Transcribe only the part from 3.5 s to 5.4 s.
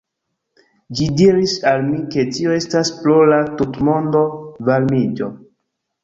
tutmondo varmiĝo